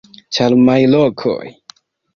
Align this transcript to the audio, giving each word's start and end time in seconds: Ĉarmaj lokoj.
Ĉarmaj 0.37 0.79
lokoj. 0.95 1.39